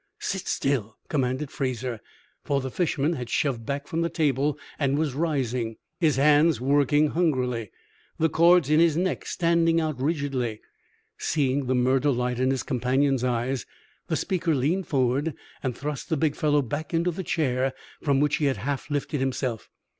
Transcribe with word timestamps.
"Sit 0.17 0.47
still!" 0.47 0.97
commanded 1.09 1.51
Fraser; 1.51 1.99
for 2.43 2.59
the 2.59 2.71
fisherman 2.71 3.13
had 3.13 3.29
shoved 3.29 3.67
back 3.67 3.85
from 3.85 4.01
the 4.01 4.09
table 4.09 4.57
and 4.79 4.97
was 4.97 5.13
rising, 5.13 5.75
his 5.99 6.15
hands 6.15 6.59
working 6.59 7.09
hungrily, 7.09 7.69
the 8.17 8.27
cords 8.27 8.71
in 8.71 8.79
his 8.79 8.97
neck 8.97 9.27
standing 9.27 9.79
out 9.79 10.01
rigidly. 10.01 10.59
Seeing 11.19 11.67
the 11.67 11.75
murder 11.75 12.09
light 12.09 12.39
in 12.39 12.49
his 12.49 12.63
companion's 12.63 13.23
eyes, 13.23 13.67
the 14.07 14.15
speaker 14.15 14.55
leaned 14.55 14.87
forward 14.87 15.35
and 15.61 15.77
thrust 15.77 16.09
the 16.09 16.17
big 16.17 16.35
fellow 16.35 16.63
back 16.63 16.95
into 16.95 17.11
the 17.11 17.23
chair 17.23 17.71
from 18.01 18.19
which 18.19 18.37
he 18.37 18.45
had 18.45 18.57
half 18.57 18.89
lifted 18.89 19.19
himself. 19.19 19.69